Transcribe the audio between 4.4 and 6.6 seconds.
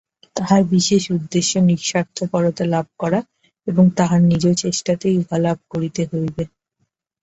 চেষ্টাতেই উহা লাভ করিতে হইবে।